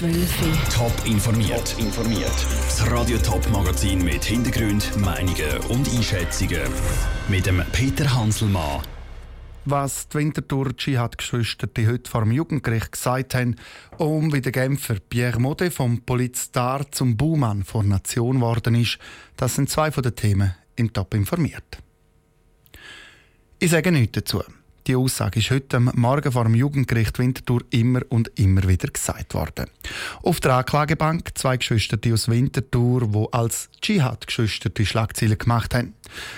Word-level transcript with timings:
12 0.00 0.74
Top 0.74 0.92
informiert. 1.04 1.76
informiert. 1.78 2.32
Das 2.64 2.90
Radio 2.90 3.18
Top 3.18 3.46
Magazin 3.50 4.02
mit 4.02 4.24
Hintergrund, 4.24 4.96
Meinungen 4.96 5.58
und 5.68 5.86
Einschätzungen 5.94 6.62
mit 7.28 7.44
dem 7.44 7.62
Peter 7.72 8.10
Hanselmann. 8.14 8.80
Was 9.66 10.08
die 10.08 10.16
Winterthur 10.16 10.74
Dschihad-Geschwister 10.74 11.68
heute 11.86 12.10
vor 12.10 12.22
dem 12.22 12.32
Jugendgericht 12.32 12.92
gesagt 12.92 13.34
haben, 13.34 13.56
um 13.98 14.32
wie 14.32 14.40
der 14.40 14.52
Genfer 14.52 14.96
Pierre 15.06 15.38
Mode 15.38 15.70
vom 15.70 16.00
Polizstar 16.00 16.90
zum 16.90 17.18
Buhmann 17.18 17.62
vor 17.62 17.82
Nation 17.82 18.36
geworden 18.36 18.76
ist, 18.76 18.98
das 19.36 19.56
sind 19.56 19.68
zwei 19.68 19.92
von 19.92 20.02
den 20.02 20.16
Themen 20.16 20.54
im 20.76 20.94
Top 20.94 21.12
informiert. 21.12 21.76
Ich 23.58 23.70
sage 23.70 23.92
nichts 23.92 24.12
dazu. 24.12 24.42
Die 24.86 24.96
Aussage 24.96 25.40
ist 25.40 25.50
heute 25.50 25.76
am 25.76 25.90
Morgen 25.94 26.32
vor 26.32 26.44
dem 26.44 26.54
Jugendgericht 26.54 27.18
Winterthur 27.18 27.60
immer 27.70 28.00
und 28.08 28.28
immer 28.38 28.66
wieder 28.66 28.88
gesagt 28.88 29.34
worden. 29.34 29.66
Auf 30.22 30.40
der 30.40 30.54
Anklagebank 30.54 31.32
zwei 31.34 31.58
Geschwister 31.58 31.98
aus 32.12 32.28
Winterthur, 32.28 33.08
die 33.08 33.26
als 33.32 33.68
Dschihad-Geschwister 33.82 34.70
die 34.70 34.86
Schlagzeilen 34.86 35.36
gemacht 35.36 35.74
haben. 35.74 35.94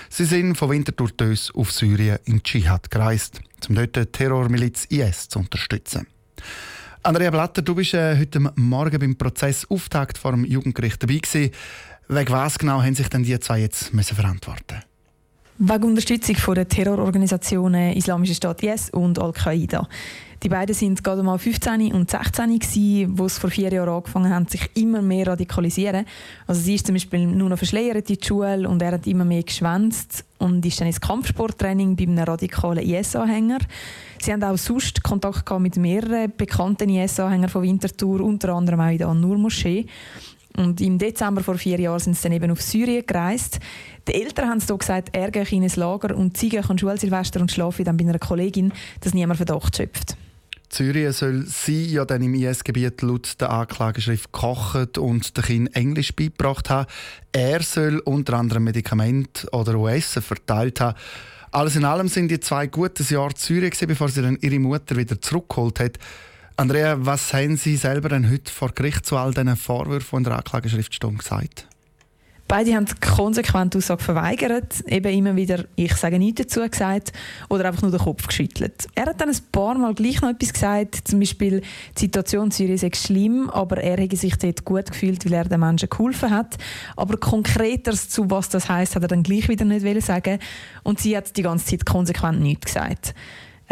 Sie 0.09 0.25
sind 0.25 0.57
von 0.57 0.69
Winterthur 0.69 1.09
Dös 1.09 1.51
auf 1.55 1.71
Syrien 1.71 2.19
in 2.25 2.43
Dschihad 2.43 2.91
gereist, 2.91 3.39
um 3.69 3.75
dort 3.75 3.95
die 3.95 4.05
Terrormiliz 4.05 4.85
IS 4.85 5.29
zu 5.29 5.39
unterstützen. 5.39 6.07
Andrea 7.01 7.31
Blatter, 7.31 7.61
du 7.61 7.75
bist 7.75 7.93
äh, 7.93 8.17
heute 8.17 8.39
Morgen 8.39 8.99
beim 8.99 9.17
Prozessauftakt 9.17 10.17
vor 10.17 10.31
dem 10.31 10.45
Jugendgericht 10.45 11.01
dabei 11.01 11.17
gewesen. 11.17 11.51
Wegen 12.09 12.33
was 12.33 12.59
genau 12.59 12.81
haben 12.81 12.95
sich 12.95 13.07
denn 13.07 13.23
die 13.23 13.39
zwei 13.39 13.61
jetzt 13.61 13.93
müssen? 13.93 14.17
Wegen 15.59 15.83
Unterstützung 15.83 16.35
von 16.35 16.55
der 16.55 16.67
Terrororganisationen 16.67 17.93
Islamische 17.93 18.33
Staat 18.33 18.63
IS 18.63 18.89
und 18.89 19.19
Al-Qaida. 19.19 19.87
Die 20.41 20.49
beiden 20.49 20.73
sind 20.73 21.03
gerade 21.03 21.21
mal 21.21 21.37
15 21.37 21.93
und 21.93 22.09
16 22.09 22.57
gewesen, 22.57 23.19
wo 23.19 23.25
es 23.25 23.37
vor 23.37 23.51
vier 23.51 23.71
Jahren 23.71 23.89
angefangen 23.89 24.33
haben, 24.33 24.47
sich 24.47 24.67
immer 24.73 25.03
mehr 25.03 25.27
radikalisieren. 25.27 26.05
Also 26.47 26.59
sie 26.59 26.73
ist 26.73 26.87
zum 26.87 26.95
Beispiel 26.95 27.27
nur 27.27 27.49
noch 27.49 27.59
verschleiert 27.59 28.09
in 28.09 28.17
die 28.17 28.25
Schule 28.25 28.67
und 28.67 28.81
er 28.81 28.93
hat 28.93 29.05
immer 29.05 29.25
mehr 29.25 29.43
geschwänzt 29.43 30.25
und 30.39 30.65
ist 30.65 30.81
dann 30.81 30.87
ins 30.87 30.99
Kampfsporttraining 30.99 31.95
bei 31.95 32.03
einem 32.05 32.17
radikalen 32.17 32.83
IS-Anhänger. 32.83 33.59
Sie 34.19 34.33
haben 34.33 34.43
auch 34.43 34.57
sonst 34.57 35.03
Kontakt 35.03 35.45
gehabt 35.45 35.61
mit 35.61 35.77
mehreren 35.77 36.33
bekannten 36.35 36.89
IS-Anhängern 36.89 37.49
von 37.49 37.61
Winterthur, 37.61 38.21
unter 38.21 38.55
anderem 38.55 38.79
auch 38.79 38.89
in 38.89 38.97
der 38.97 39.07
An-Nur-Moschee. 39.07 39.85
Und 40.55 40.81
im 40.81 40.99
Dezember 40.99 41.43
vor 41.43 41.55
vier 41.55 41.79
Jahren 41.79 41.99
sind 41.99 42.15
sie 42.15 42.23
dann 42.23 42.33
eben 42.33 42.51
auf 42.51 42.61
Syrien 42.61 43.05
gereist. 43.05 43.59
Die 44.07 44.13
Eltern 44.13 44.49
haben 44.49 44.59
so 44.59 44.77
gesagt, 44.77 45.09
er 45.13 45.31
gehe 45.31 45.45
in 45.49 45.63
ein 45.63 45.71
Lager 45.75 46.15
und 46.15 46.37
sie 46.37 46.49
gehen 46.49 46.77
Schulsilvester 46.77 47.41
und 47.41 47.51
schlafen 47.51 47.85
dann 47.85 47.97
bei 47.97 48.03
einer 48.03 48.19
Kollegin, 48.19 48.71
dass 49.01 49.13
niemand 49.13 49.37
Verdacht 49.37 49.75
schöpft. 49.75 50.15
Syrien 50.73 51.13
soll 51.13 51.45
sie 51.45 51.85
ja 51.85 52.03
dann 52.03 52.23
im 52.23 52.33
IS-Gebiet 52.33 53.01
laut 53.03 53.39
der 53.39 53.51
Anklageschrift 53.51 54.31
gekocht 54.33 54.97
und 54.97 55.37
den 55.37 55.43
Kindern 55.43 55.73
Englisch 55.73 56.15
beigebracht 56.15 56.69
haben. 56.69 56.87
Er 57.31 57.61
soll 57.61 57.99
unter 57.99 58.33
anderem 58.33 58.63
Medikamente 58.63 59.47
oder 59.51 59.75
Essen 59.93 60.23
verteilt 60.23 60.81
haben. 60.81 60.97
Alles 61.51 61.75
in 61.75 61.85
allem 61.85 62.07
sind 62.07 62.29
die 62.29 62.39
zwei 62.39 62.65
gutes 62.65 63.11
Jahr 63.11 63.29
in 63.29 63.35
Syrien 63.37 63.71
bevor 63.87 64.09
sie 64.09 64.23
dann 64.23 64.39
ihre 64.41 64.57
Mutter 64.57 64.95
wieder 64.97 65.21
zurückgeholt 65.21 65.79
hat. 65.79 65.99
Andrea, 66.55 66.97
was 66.99 67.33
haben 67.33 67.57
Sie 67.57 67.75
selber 67.77 68.09
denn 68.09 68.29
heute 68.29 68.51
vor 68.51 68.71
Gericht 68.73 69.07
zu 69.07 69.17
all 69.17 69.33
diesen 69.33 69.55
Vorwürfen, 69.55 70.19
in 70.19 70.23
der 70.23 70.35
Anklageschrift 70.35 70.93
stehen, 70.93 71.17
gesagt? 71.17 71.67
Beide 72.47 72.75
haben 72.75 72.85
konsequent 73.01 73.75
Aussage 73.75 74.03
verweigert, 74.03 74.81
eben 74.85 75.11
immer 75.11 75.35
wieder 75.35 75.65
«ich 75.75 75.95
sage 75.95 76.19
nichts 76.19 76.43
dazu» 76.43 76.59
gesagt 76.69 77.11
oder 77.49 77.65
einfach 77.65 77.81
nur 77.81 77.89
den 77.89 78.01
Kopf 78.01 78.27
geschüttelt. 78.27 78.85
Er 78.93 79.07
hat 79.07 79.19
dann 79.19 79.29
ein 79.29 79.37
paar 79.51 79.75
Mal 79.79 79.95
gleich 79.95 80.21
noch 80.21 80.29
etwas 80.29 80.53
gesagt, 80.53 81.07
zum 81.07 81.19
Beispiel 81.19 81.61
«die 81.97 82.01
Situation 82.01 82.45
in 82.45 82.51
Syrien 82.51 82.77
sei 82.77 82.91
schlimm, 82.93 83.49
aber 83.49 83.77
er 83.77 83.97
hätte 83.97 84.17
sich 84.17 84.37
dort 84.37 84.63
gut 84.65 84.91
gefühlt, 84.91 85.25
weil 85.25 85.33
er 85.33 85.45
den 85.45 85.59
Menschen 85.59 85.89
geholfen 85.89 86.29
hat». 86.29 86.57
Aber 86.95 87.17
konkreter 87.17 87.93
zu 87.93 88.29
was 88.29 88.49
das 88.49 88.69
heißt, 88.69 88.95
hat 88.95 89.01
er 89.01 89.07
dann 89.07 89.23
gleich 89.23 89.49
wieder 89.49 89.65
nicht 89.65 90.05
sagen 90.05 90.37
und 90.83 90.99
sie 90.99 91.17
hat 91.17 91.35
die 91.35 91.41
ganze 91.41 91.65
Zeit 91.65 91.85
konsequent 91.87 92.41
nichts 92.41 92.65
gesagt. 92.65 93.15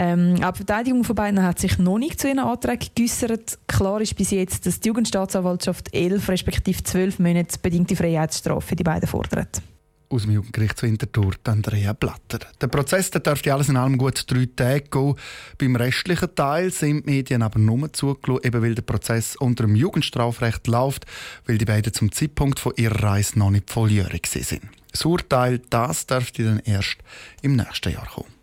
Ähm, 0.03 0.43
auch 0.43 0.53
die 0.53 0.57
Verteidigung 0.57 1.03
von 1.03 1.15
beiden 1.15 1.43
hat 1.43 1.59
sich 1.59 1.77
noch 1.77 1.99
nicht 1.99 2.19
zu 2.19 2.27
ihren 2.27 2.39
Anträgen 2.39 2.89
geäußert. 2.95 3.59
Klar 3.67 4.01
ist 4.01 4.15
bis 4.15 4.31
jetzt, 4.31 4.65
dass 4.65 4.79
die 4.79 4.87
Jugendstaatsanwaltschaft 4.87 5.93
elf 5.93 6.27
respektive 6.27 6.81
zwölf 6.81 7.19
Monate 7.19 7.59
bedingte 7.61 7.95
Freiheitsstrafe 7.95 8.69
für 8.69 8.75
die 8.75 8.83
beiden 8.83 9.07
fordert. 9.07 9.61
Aus 10.09 10.23
dem 10.23 10.31
Jugendgericht 10.31 10.79
zu 10.79 10.87
Winterthur, 10.87 11.33
Andrea 11.43 11.93
Blatter. 11.93 12.39
Der 12.59 12.67
Prozess 12.67 13.11
der 13.11 13.21
dürfte 13.21 13.53
alles 13.53 13.69
in 13.69 13.77
allem 13.77 13.99
gut 13.99 14.23
drei 14.25 14.47
Tage 14.55 14.85
gehen. 14.89 15.15
Beim 15.59 15.75
restlichen 15.75 16.33
Teil 16.33 16.71
sind 16.71 17.05
die 17.05 17.11
Medien 17.11 17.43
aber 17.43 17.59
nur 17.59 17.93
zugelassen, 17.93 18.43
eben 18.43 18.63
weil 18.63 18.73
der 18.73 18.81
Prozess 18.81 19.35
unter 19.35 19.65
dem 19.65 19.75
Jugendstrafrecht 19.75 20.65
läuft, 20.65 21.05
weil 21.45 21.59
die 21.59 21.65
beiden 21.65 21.93
zum 21.93 22.11
Zeitpunkt 22.11 22.59
von 22.59 22.73
ihrer 22.75 23.03
Reise 23.03 23.37
noch 23.37 23.51
nicht 23.51 23.69
volljährig 23.69 24.25
sind. 24.25 24.63
Das 24.91 25.05
Urteil 25.05 25.61
das 25.69 26.07
dürfte 26.07 26.43
dann 26.43 26.59
erst 26.65 26.97
im 27.43 27.55
nächsten 27.55 27.93
Jahr 27.93 28.07
kommen. 28.07 28.40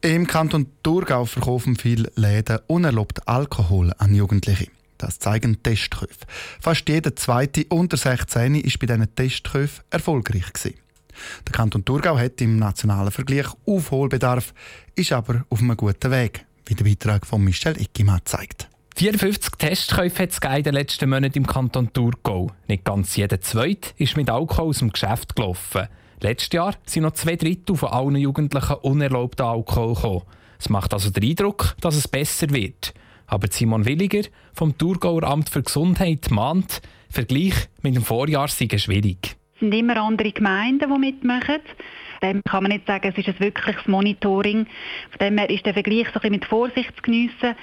Im 0.00 0.28
Kanton 0.28 0.66
Thurgau 0.84 1.24
verkaufen 1.24 1.74
viele 1.74 2.12
Läden 2.14 2.60
unerlaubt 2.68 3.26
Alkohol 3.26 3.92
an 3.98 4.14
Jugendliche. 4.14 4.68
Das 4.96 5.18
zeigen 5.18 5.60
Testkäufe. 5.60 6.24
Fast 6.60 6.88
jeder 6.88 7.16
zweite 7.16 7.66
unter 7.68 7.96
16 7.96 8.54
ist 8.54 8.78
bei 8.78 8.86
diesen 8.86 9.12
Testkäufen 9.16 9.82
erfolgreich 9.90 10.52
gewesen. 10.52 10.78
Der 11.44 11.52
Kanton 11.52 11.84
Thurgau 11.84 12.16
hat 12.16 12.40
im 12.40 12.58
nationalen 12.58 13.10
Vergleich 13.10 13.48
Aufholbedarf, 13.66 14.54
ist 14.94 15.10
aber 15.10 15.44
auf 15.50 15.58
einem 15.58 15.76
guten 15.76 16.12
Weg, 16.12 16.46
wie 16.66 16.76
der 16.76 16.84
Beitrag 16.84 17.26
von 17.26 17.42
Michel 17.42 17.76
Eckimann 17.76 18.20
zeigt. 18.24 18.68
54 18.94 19.50
Testkäufe 19.58 20.22
hat 20.22 20.30
es 20.30 20.38
in 20.58 20.62
den 20.62 20.74
letzten 20.74 21.10
Monaten 21.10 21.38
im 21.38 21.46
Kanton 21.46 21.92
Thurgau. 21.92 22.52
Nicht 22.68 22.84
ganz 22.84 23.16
jeder 23.16 23.40
Zweite 23.40 23.90
ist 23.96 24.16
mit 24.16 24.30
Alkohol 24.30 24.68
aus 24.68 24.78
dem 24.78 24.92
Geschäft 24.92 25.34
gelaufen. 25.34 25.88
Letztes 26.20 26.52
Jahr 26.52 26.74
sind 26.84 27.04
noch 27.04 27.12
zwei 27.12 27.36
Drittel 27.36 27.76
von 27.76 27.90
allen 27.90 28.16
Jugendlichen 28.16 28.76
unerlaubten 28.82 29.46
Alkohol 29.46 29.94
gekommen. 29.94 30.22
Es 30.58 30.68
macht 30.68 30.92
also 30.92 31.10
den 31.10 31.22
Eindruck, 31.22 31.76
dass 31.80 31.94
es 31.94 32.08
besser 32.08 32.50
wird. 32.50 32.92
Aber 33.26 33.46
Simon 33.50 33.84
Williger 33.84 34.22
vom 34.52 34.76
Thurgauer 34.76 35.22
Amt 35.22 35.48
für 35.48 35.62
Gesundheit 35.62 36.30
mahnt, 36.30 36.80
Vergleich 37.10 37.54
mit 37.82 37.96
dem 37.96 38.02
Vorjahr 38.02 38.48
sei 38.48 38.68
schwierig. 38.76 39.36
Es 39.54 39.60
sind 39.60 39.72
immer 39.72 39.96
andere 39.96 40.30
Gemeinden, 40.30 40.92
die 40.92 40.98
mitmachen. 40.98 41.60
Dem 42.22 42.42
kann 42.42 42.64
man 42.64 42.72
nicht 42.72 42.86
sagen, 42.86 43.12
es 43.12 43.18
ist 43.18 43.28
ein 43.28 43.40
wirkliches 43.40 43.86
Monitoring. 43.86 44.66
Von 45.10 45.18
dem 45.20 45.38
her 45.38 45.48
ist 45.48 45.64
der 45.64 45.72
Vergleich 45.72 46.06
so 46.08 46.14
ein 46.14 46.14
bisschen 46.14 46.30
mit 46.32 46.44
Vorsicht 46.44 46.96
zu 46.96 47.02
geniessen. 47.02 47.54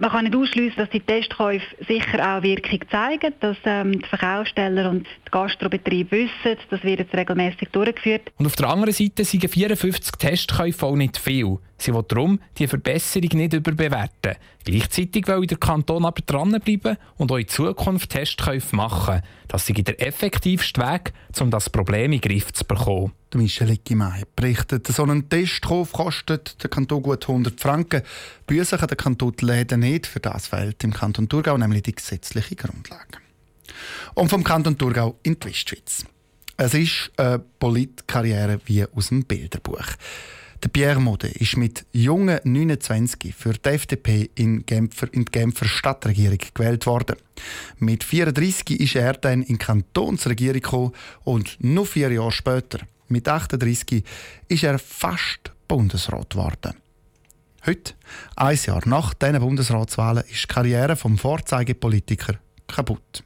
Man 0.00 0.10
kann 0.10 0.24
nicht 0.26 0.36
ausschließen, 0.36 0.76
dass 0.76 0.90
die 0.90 1.00
Testkäufe 1.00 1.66
sicher 1.88 2.36
auch 2.36 2.42
Wirkung 2.44 2.78
zeigen, 2.88 3.34
dass 3.40 3.56
ähm, 3.64 4.00
die 4.00 4.08
Verkaufssteller 4.08 4.90
und 4.90 5.08
die 5.26 5.30
Gastrobetriebe 5.32 6.12
wissen, 6.12 6.56
das 6.70 6.84
wird 6.84 7.00
jetzt 7.00 7.14
regelmäßig 7.14 7.68
durchgeführt. 7.72 8.30
Und 8.36 8.46
auf 8.46 8.54
der 8.54 8.68
anderen 8.68 8.94
Seite 8.94 9.24
sind 9.24 9.50
54 9.50 10.12
Testkäufe 10.12 10.86
auch 10.86 10.94
nicht 10.94 11.18
viel. 11.18 11.58
Sie 11.78 11.92
will 11.92 12.04
darum 12.06 12.40
die 12.58 12.68
Verbesserung 12.68 13.30
nicht 13.34 13.54
überbewerten. 13.54 14.34
Gleichzeitig 14.64 15.26
will 15.26 15.46
der 15.46 15.58
Kanton 15.58 16.04
aber 16.04 16.22
dranbleiben 16.26 16.96
und 17.16 17.32
auch 17.32 17.36
in 17.36 17.48
Zukunft 17.48 18.10
Testkäufe 18.10 18.76
machen. 18.76 19.22
Das 19.46 19.66
sei 19.66 19.74
der 19.74 20.00
effektivste 20.04 20.80
Weg, 20.80 21.12
um 21.40 21.50
das 21.50 21.70
Problem 21.70 22.12
in 22.12 22.20
den 22.20 22.30
Griff 22.30 22.52
zu 22.52 22.64
bekommen. 22.64 23.12
Michel 23.34 23.70
Eckimann 23.70 24.22
berichtet, 24.34 24.86
so 24.86 25.04
ein 25.04 25.28
Testkauf 25.28 25.92
kostet 25.92 26.62
der 26.62 26.70
Kanton 26.70 27.02
gut 27.02 27.28
100 27.28 27.60
Franken. 27.60 28.02
Büssen 28.46 28.78
kann 28.78 28.88
der 28.88 28.96
Kanton 28.96 29.34
die 29.38 29.44
Läden 29.44 29.80
nicht. 29.80 29.87
Für 30.06 30.20
das 30.20 30.48
fehlt 30.48 30.84
im 30.84 30.92
Kanton 30.92 31.28
Thurgau 31.28 31.56
nämlich 31.56 31.82
die 31.82 31.94
gesetzliche 31.94 32.56
Grundlage. 32.56 33.18
Und 34.14 34.28
vom 34.28 34.44
Kanton 34.44 34.76
Thurgau 34.76 35.18
in 35.22 35.38
die 35.40 35.48
Westschweiz. 35.48 36.04
Es 36.56 36.74
ist 36.74 37.10
eine 37.16 37.38
Politkarriere 37.38 38.60
wie 38.66 38.84
aus 38.84 39.08
dem 39.08 39.24
Bilderbuch. 39.24 39.86
Der 40.62 40.68
Pierre 40.68 41.00
Mode 41.00 41.28
ist 41.28 41.56
mit 41.56 41.86
jungen 41.92 42.40
29 42.42 43.32
für 43.34 43.52
die 43.52 43.68
FDP 43.68 44.28
in, 44.34 44.66
Genfer, 44.66 45.08
in 45.12 45.24
die 45.24 45.30
Genfer 45.30 45.66
Stadtregierung 45.66 46.38
gewählt 46.52 46.84
worden. 46.86 47.16
Mit 47.78 48.02
34 48.02 48.80
ist 48.80 48.96
er 48.96 49.12
dann 49.12 49.42
in 49.42 49.54
die 49.54 49.64
Kantonsregierung 49.64 50.60
gekommen 50.60 50.92
und 51.22 51.56
nur 51.60 51.86
vier 51.86 52.10
Jahre 52.10 52.32
später, 52.32 52.80
mit 53.06 53.28
38, 53.28 54.04
ist 54.48 54.64
er 54.64 54.78
fast 54.80 55.52
Bundesrat 55.68 56.30
geworden. 56.30 56.74
Heute, 57.66 57.94
ein 58.36 58.58
Jahr 58.64 58.86
nach 58.86 59.14
diesen 59.14 59.40
Bundesratswahlen, 59.40 60.24
ist 60.30 60.44
die 60.44 60.46
Karriere 60.46 60.96
vom 60.96 61.18
Vorzeigepolitiker 61.18 62.34
kaputt. 62.66 63.24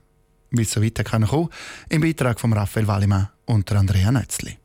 Wie 0.50 0.62
es 0.62 0.72
so 0.72 0.82
weiter 0.82 1.04
kommen 1.04 1.48
im 1.88 2.00
Beitrag 2.00 2.40
von 2.40 2.52
Raphael 2.52 2.86
Wallimann 2.86 3.28
und 3.46 3.70
Andrea 3.72 4.10
Nötzli. 4.10 4.56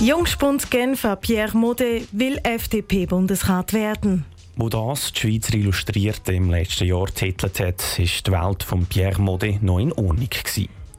Jungspund 0.00 0.70
Genfer 0.70 1.16
Pierre 1.16 1.56
Mode 1.56 2.02
will 2.12 2.38
FDP-Bundesrat 2.42 3.72
werden. 3.72 4.24
Wo 4.56 4.68
das 4.68 5.12
die 5.12 5.20
Schweizer 5.20 5.54
Illustrierte 5.54 6.32
im 6.32 6.50
letzten 6.50 6.86
Jahr 6.86 7.06
titelt 7.06 7.58
hat, 7.60 7.98
ist 7.98 8.26
die 8.26 8.32
Welt 8.32 8.62
von 8.62 8.86
Pierre 8.86 9.20
Mode 9.20 9.58
noch 9.62 9.78
in 9.78 9.92
Ordnung. 9.92 10.28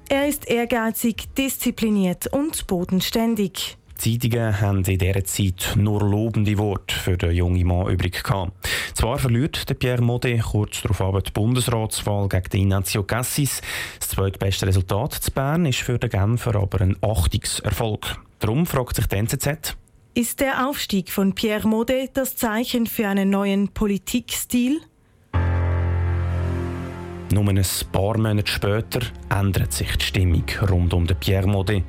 Er 0.10 0.28
ist 0.28 0.48
ehrgeizig, 0.48 1.34
diszipliniert 1.36 2.28
und 2.28 2.68
bodenständig. 2.68 3.78
Zeitungen 3.96 4.60
haben 4.62 4.84
in 4.84 4.98
dieser 4.98 5.24
Zeit 5.24 5.74
nur 5.76 6.02
lobende 6.02 6.58
Worte 6.58 6.96
für 6.96 7.18
den 7.18 7.32
jungen 7.32 7.66
Mann 7.66 7.88
übrig 7.88 8.24
gehabt. 8.24 8.52
Zwar 8.94 9.18
verliert 9.18 9.70
der 9.70 9.76
Pierre 9.76 10.02
Mode 10.02 10.38
kurz 10.40 10.82
darauf 10.82 11.02
aber 11.02 11.22
die 11.22 11.32
Bundesratswahl 11.32 12.30
gegen 12.30 12.50
den 12.50 12.62
Ignazio 12.62 13.04
Cassis. 13.04 13.62
Das 14.00 14.10
zweitbeste 14.10 14.68
Resultat 14.68 15.14
zu 15.14 15.32
Bern 15.32 15.66
ist 15.66 15.80
für 15.80 15.98
den 15.98 16.10
Genfer 16.10 16.56
aber 16.56 16.82
ein 16.82 16.98
Achtungserfolg. 17.02 18.18
Darum 18.40 18.66
fragt 18.66 18.96
sich 18.96 19.08
die 19.08 19.16
NZZ, 19.16 19.76
ist 20.18 20.40
der 20.40 20.66
Aufstieg 20.66 21.12
von 21.12 21.34
Pierre 21.34 21.68
Mode 21.68 22.10
das 22.14 22.38
Zeichen 22.38 22.86
für 22.88 23.08
einen 23.08 23.30
neuen 23.30 23.68
Politikstil? 23.68 24.80
Nur 27.34 27.50
ein 27.50 27.62
paar 27.92 28.18
Monate 28.18 28.50
später 28.50 29.02
ändert 29.30 29.74
sich 29.74 29.94
die 29.98 30.06
Stimmung 30.06 30.46
rund 30.70 30.94
um 30.94 31.06
den 31.06 31.18
Pierre 31.18 31.48
Mode. 31.48 31.84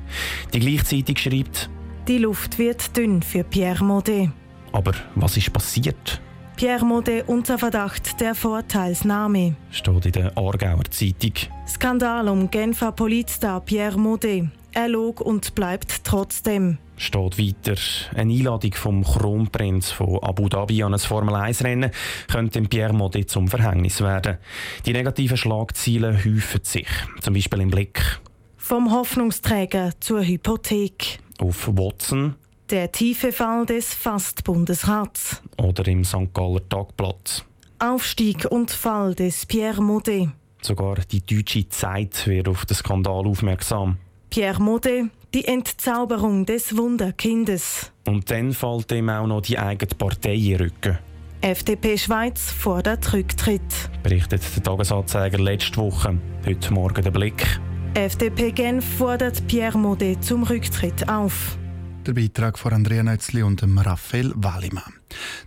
Die 0.53 0.59
gleichzeitig 0.59 1.19
schreibt, 1.19 1.69
die 2.07 2.19
Luft 2.19 2.57
wird 2.57 2.95
dünn 2.95 3.21
für 3.21 3.43
Pierre 3.43 3.83
Mode. 3.83 4.31
Aber 4.71 4.93
was 5.15 5.35
ist 5.37 5.51
passiert? 5.51 6.21
Pierre 6.55 6.85
Mode 6.85 7.23
unter 7.25 7.57
Verdacht 7.57 8.19
der 8.19 8.33
Vorteilsnahme. 8.33 9.55
Steht 9.71 10.05
in 10.05 10.11
der 10.11 10.37
Aargauer 10.37 10.85
Zeitung. 10.89 11.33
Skandal 11.67 12.29
um 12.29 12.49
Genfer 12.49 12.91
Polizstar 12.91 13.61
Pierre 13.61 13.97
Mode. 13.97 14.49
Er 14.73 14.87
log 14.87 15.21
und 15.21 15.53
bleibt 15.53 16.03
trotzdem. 16.03 16.77
Steht 16.95 17.37
weiter. 17.37 17.79
Eine 18.15 18.33
Einladung 18.33 18.73
vom 18.73 19.03
Kronprinz 19.03 19.91
von 19.91 20.19
Abu 20.23 20.49
Dhabi 20.49 20.81
an 20.83 20.93
ein 20.93 20.99
Formel-1-Rennen 20.99 21.91
könnte 22.27 22.59
dem 22.59 22.69
Pierre 22.69 22.93
Modi 22.93 23.25
zum 23.25 23.47
Verhängnis 23.47 24.01
werden. 24.01 24.37
Die 24.85 24.93
negativen 24.93 25.37
Schlagzeilen 25.37 26.23
häufen 26.23 26.61
sich. 26.63 26.87
Zum 27.21 27.33
Beispiel 27.33 27.61
im 27.61 27.69
Blick. 27.69 28.19
Vom 28.55 28.91
Hoffnungsträger 28.91 29.91
zur 29.99 30.23
Hypothek. 30.23 31.19
Auf 31.39 31.67
Watson. 31.67 32.35
Der 32.69 32.91
tiefe 32.91 33.31
Fall 33.31 33.65
des 33.65 33.93
Fast-Bundesrats. 33.93 35.41
Oder 35.57 35.87
im 35.87 36.03
St. 36.03 36.33
Galler 36.33 36.67
Tagblatt. 36.67 37.45
Aufstieg 37.79 38.45
und 38.45 38.71
Fall 38.71 39.15
des 39.15 39.45
Pierre 39.45 39.81
Modet. 39.81 40.29
Sogar 40.61 40.95
die 41.11 41.21
deutsche 41.21 41.69
Zeit 41.69 42.27
wird 42.27 42.47
auf 42.47 42.65
den 42.65 42.75
Skandal 42.75 43.27
aufmerksam. 43.27 43.97
Pierre 44.29 44.61
Mode, 44.61 45.09
die 45.33 45.45
Entzauberung 45.45 46.45
des 46.45 46.75
Wunderkindes. 46.75 47.91
Und 48.05 48.29
dann 48.29 48.51
fällt 48.51 48.91
ihm 48.91 49.09
auch 49.09 49.27
noch 49.27 49.41
die 49.41 49.57
eigene 49.57 49.95
Partei 49.95 50.33
in 50.33 50.55
Rücken. 50.57 50.97
FDP 51.41 51.97
Schweiz 51.97 52.51
fordert 52.51 53.13
Rücktritt. 53.13 53.61
Berichtet 54.01 54.41
der 54.55 54.63
Tagesanzeiger 54.63 55.37
letzte 55.37 55.77
Woche. 55.77 56.17
Heute 56.45 56.73
Morgen 56.73 57.03
der 57.03 57.11
Blick. 57.11 57.59
FDP 57.97 58.51
Genf 58.51 58.85
fordert 58.99 59.47
Pierre 59.47 59.75
Mode 59.75 60.19
zum 60.19 60.43
Rücktritt 60.43 61.09
auf. 61.09 61.57
Der 62.05 62.13
Beitrag 62.13 62.59
von 62.59 62.71
Andrea 62.71 63.01
Nötzli 63.01 63.41
und 63.41 63.63
Raphael 63.63 64.33
Wallimann. 64.35 64.93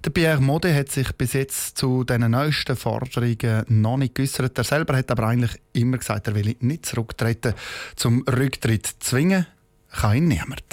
Der 0.04 0.10
Pierre 0.10 0.40
Mode 0.40 0.74
hat 0.74 0.90
sich 0.90 1.12
bis 1.12 1.34
jetzt 1.34 1.78
zu 1.78 2.02
den 2.02 2.28
neuesten 2.28 2.74
Forderungen 2.74 3.64
noch 3.68 3.98
nicht 3.98 4.16
geäußert. 4.16 4.58
Er 4.58 4.64
selber 4.64 4.96
hat 4.96 5.12
aber 5.12 5.28
eigentlich 5.28 5.60
immer 5.74 5.98
gesagt, 5.98 6.26
er 6.26 6.34
will 6.34 6.56
nicht 6.58 6.86
zurücktreten. 6.86 7.54
Zum 7.94 8.24
Rücktritt 8.26 8.96
zwingen 8.98 9.46
kann 9.92 10.16
ihn 10.16 10.26
niemand. 10.26 10.64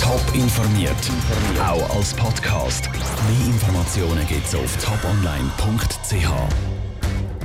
Top 0.00 0.22
informiert, 0.34 1.10
auch 1.58 1.96
als 1.96 2.14
Podcast. 2.14 2.88
Mehr 2.92 3.46
Informationen 3.48 4.24
gibt 4.28 4.46
es 4.46 4.54
auf 4.54 4.76
toponline.ch. 4.76 6.71